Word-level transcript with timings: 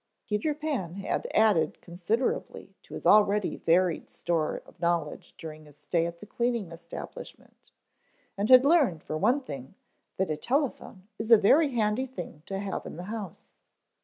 Peter 0.27 0.55
Pan 0.55 0.95
had 0.95 1.27
added 1.31 1.79
considerably 1.79 2.73
to 2.81 2.95
his 2.95 3.05
already 3.05 3.57
varied 3.57 4.09
store 4.09 4.63
of 4.65 4.79
knowledge 4.79 5.35
during 5.37 5.65
his 5.65 5.77
stay 5.77 6.07
at 6.07 6.19
the 6.19 6.25
cleaning 6.25 6.71
establishment, 6.71 7.71
and 8.35 8.49
had 8.49 8.65
learned, 8.65 9.03
for 9.03 9.15
one 9.15 9.41
thing, 9.41 9.75
that 10.17 10.31
a 10.31 10.37
telephone 10.37 11.07
is 11.19 11.29
a 11.29 11.37
very 11.37 11.69
handy 11.73 12.07
thing 12.07 12.41
to 12.47 12.57
have 12.57 12.87
in 12.87 12.97
the 12.97 13.03
house. 13.13 13.49